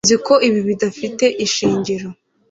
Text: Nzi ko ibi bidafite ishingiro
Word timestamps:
Nzi 0.05 0.15
ko 0.27 0.33
ibi 0.47 0.59
bidafite 0.69 1.25
ishingiro 1.45 2.07